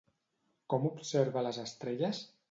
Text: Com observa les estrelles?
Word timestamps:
Com 0.73 0.87
observa 0.89 1.43
les 1.47 1.59
estrelles? 1.65 2.23